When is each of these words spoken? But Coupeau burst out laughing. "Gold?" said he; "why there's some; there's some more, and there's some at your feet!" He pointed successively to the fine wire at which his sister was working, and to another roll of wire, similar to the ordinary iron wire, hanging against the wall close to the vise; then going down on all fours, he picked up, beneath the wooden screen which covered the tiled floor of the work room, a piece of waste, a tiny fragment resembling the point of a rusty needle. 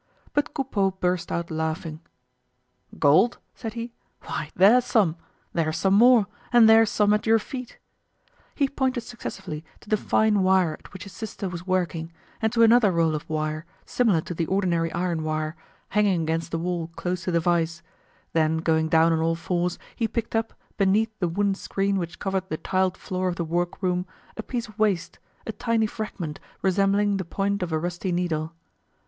But 0.33 0.55
Coupeau 0.55 0.89
burst 0.89 1.31
out 1.31 1.51
laughing. 1.51 1.99
"Gold?" 2.97 3.37
said 3.53 3.73
he; 3.73 3.93
"why 4.23 4.49
there's 4.55 4.83
some; 4.83 5.15
there's 5.53 5.77
some 5.77 5.93
more, 5.93 6.25
and 6.51 6.67
there's 6.67 6.89
some 6.89 7.13
at 7.13 7.27
your 7.27 7.37
feet!" 7.37 7.77
He 8.55 8.67
pointed 8.67 9.01
successively 9.03 9.63
to 9.79 9.89
the 9.89 9.97
fine 9.97 10.41
wire 10.41 10.73
at 10.73 10.91
which 10.91 11.03
his 11.03 11.13
sister 11.13 11.47
was 11.49 11.67
working, 11.67 12.11
and 12.41 12.51
to 12.51 12.63
another 12.63 12.91
roll 12.91 13.13
of 13.13 13.29
wire, 13.29 13.67
similar 13.85 14.21
to 14.21 14.33
the 14.33 14.47
ordinary 14.47 14.91
iron 14.91 15.21
wire, 15.21 15.55
hanging 15.89 16.23
against 16.23 16.49
the 16.49 16.57
wall 16.57 16.87
close 16.95 17.25
to 17.25 17.31
the 17.31 17.39
vise; 17.39 17.83
then 18.33 18.57
going 18.57 18.89
down 18.89 19.13
on 19.13 19.19
all 19.19 19.35
fours, 19.35 19.77
he 19.95 20.07
picked 20.07 20.35
up, 20.35 20.55
beneath 20.77 21.11
the 21.19 21.27
wooden 21.27 21.53
screen 21.53 21.97
which 21.99 22.17
covered 22.17 22.49
the 22.49 22.57
tiled 22.57 22.97
floor 22.97 23.27
of 23.27 23.35
the 23.35 23.45
work 23.45 23.83
room, 23.83 24.07
a 24.35 24.41
piece 24.41 24.67
of 24.67 24.79
waste, 24.79 25.19
a 25.45 25.51
tiny 25.51 25.85
fragment 25.85 26.39
resembling 26.63 27.17
the 27.17 27.23
point 27.23 27.61
of 27.61 27.71
a 27.71 27.77
rusty 27.77 28.11
needle. 28.11 28.53